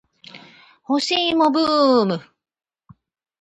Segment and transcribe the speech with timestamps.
[0.81, 2.21] 干し芋ブーム